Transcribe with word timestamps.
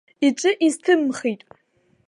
Иҿы 0.27 0.51
изҭымхит. 0.65 1.41